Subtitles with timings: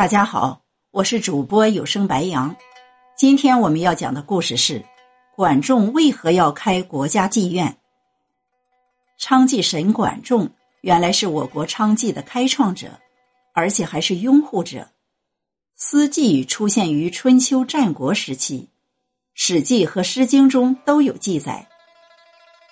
[0.00, 0.62] 大家好，
[0.92, 2.56] 我是主播有声白杨。
[3.18, 4.82] 今天我们要讲的故事是：
[5.36, 7.76] 管仲为何要开国家妓院？
[9.18, 10.48] 娼妓神管仲
[10.80, 12.98] 原来是我国娼妓的开创者，
[13.52, 14.88] 而且还是拥护者。
[15.76, 18.60] 私妓出现于春秋战国时期，
[19.34, 21.68] 《史记》和《诗经》中都有记载。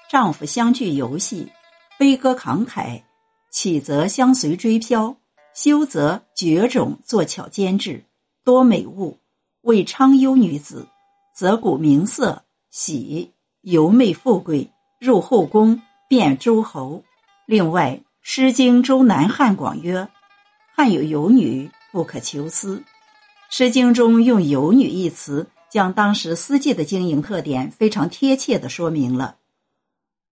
[0.09, 1.53] 丈夫相聚游戏，
[1.99, 3.03] 悲歌慷慨，
[3.51, 5.15] 起则相随追飘。
[5.61, 8.05] 修则绝种作巧兼制，
[8.45, 9.19] 多美物，
[9.63, 10.87] 为昌幽女子，
[11.35, 13.33] 则古名色，喜
[13.63, 14.71] 游媚富贵，
[15.01, 17.03] 入后宫，变诸侯。
[17.45, 20.09] 另外，《诗经·周南汉广》曰
[20.77, 22.77] ：“汉有游女，不可求思。”
[23.51, 29.35] 《诗经》中用“游女”一词，将当时私妓的经营特点非常贴切的说明了。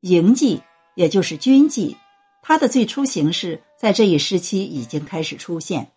[0.03, 0.61] 营妓，
[0.95, 1.97] 也就是军妓。
[2.43, 5.91] 它的最初形式在这一时期已经开始出现。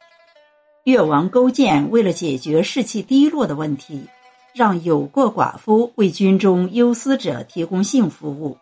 [0.84, 4.08] 越王勾践为了解决士气低落的问题，
[4.54, 8.58] 让有过寡妇为军中忧思者提供性服务，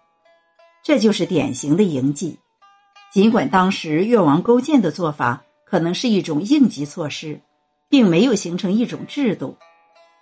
[0.83, 2.35] 这就是典型的营妓。
[3.11, 7.39] 尽管当时越王勾践的做法可能是一种应急措施，
[7.89, 9.57] 并没有形成一种制度，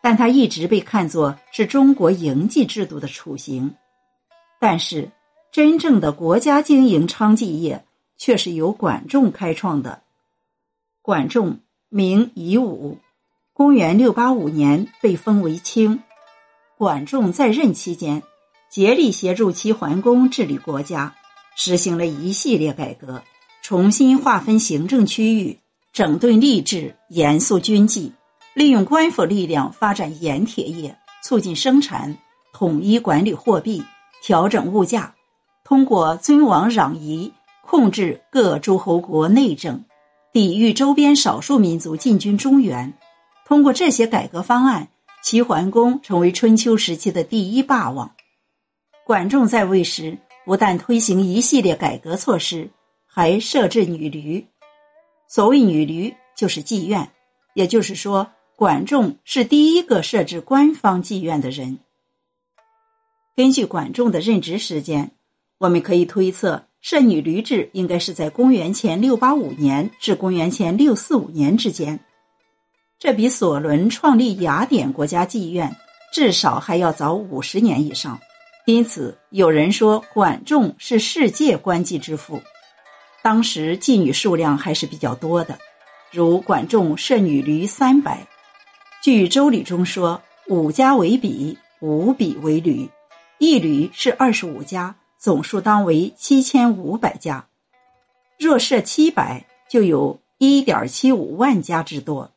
[0.02, 3.76] 但它一直被看作是中国营妓制度的雏形。
[4.60, 5.12] 但是。
[5.52, 7.86] 真正的国家经营娼妓业，
[8.18, 10.02] 却是由管仲开创的。
[11.02, 12.98] 管仲名夷吾，
[13.54, 16.02] 公元六八五年被封为卿。
[16.78, 18.24] 管仲在任期间，
[18.70, 21.16] 竭力协助齐桓公治理国家，
[21.56, 23.24] 实行了一系列改革，
[23.62, 25.60] 重新划分行政区域，
[25.94, 28.12] 整顿吏治，严肃军纪，
[28.54, 32.18] 利用官府力量发展盐铁业，促进生产，
[32.52, 33.84] 统一管理货币，
[34.22, 35.16] 调整物价。
[35.64, 37.32] 通过尊王攘夷，
[37.68, 39.84] 控制各诸侯国内政，
[40.32, 42.94] 抵御周边少数民族进军中原。
[43.44, 44.90] 通过这些改革方案，
[45.24, 48.16] 齐桓公成为春秋时期的第一霸王。
[49.04, 52.70] 管仲在位时，不但推行一系列改革措施，
[53.08, 54.46] 还设置女驴。
[55.28, 57.12] 所谓女驴，就是妓院。
[57.56, 61.80] 也就是说，管仲是第一个设置官方妓院的人。
[63.36, 65.14] 根据管仲的任职时间。
[65.58, 72.00] 我们可以推测，设女驴制应该是在公元前六八五年至公元前六四五年之间，
[73.00, 75.76] 这比索伦创立雅典国家妓院
[76.14, 78.20] 至少还要早五十年以上。
[78.68, 82.40] 因此，有人说管仲是世界官妓之父。
[83.24, 85.58] 当时妓女数量还是比较多的，
[86.12, 88.28] 如管仲设女驴三百。
[89.02, 92.88] 据《周礼》中说：“五家为比，五比为驴，
[93.40, 94.94] 一驴是二十五家。”
[95.26, 97.48] 总数当为七千五百家，
[98.38, 102.32] 若设七百，就有一点七五万家之多。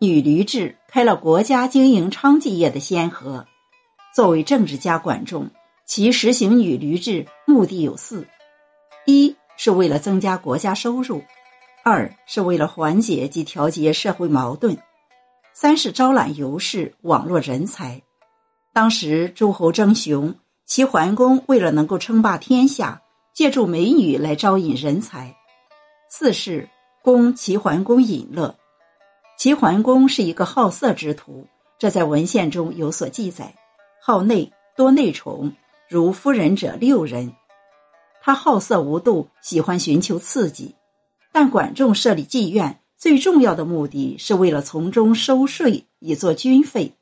[0.00, 3.46] 女驴制开了国家经营娼妓业的先河。
[4.14, 5.50] 作为政治家，管仲
[5.84, 8.26] 其实行女驴制目的有四：
[9.04, 11.20] 一是为了增加国家收入；
[11.84, 14.74] 二是为了缓解及调节社会矛盾；
[15.52, 18.00] 三是招揽游士、网络人才。
[18.72, 20.34] 当时诸侯争雄。
[20.66, 23.02] 齐桓公为了能够称霸天下，
[23.34, 25.36] 借助美女来招引人才。
[26.10, 26.68] 四是
[27.02, 28.56] 供齐桓公饮乐。
[29.36, 31.46] 齐桓公是一个好色之徒，
[31.78, 33.54] 这在文献中有所记载。
[34.00, 35.52] 好内，多内宠，
[35.88, 37.34] 如夫人者六人。
[38.22, 40.74] 他好色无度，喜欢寻求刺激。
[41.30, 46.94] 但管仲设立妓院，最重要的目的是为了从中收税，以作军费。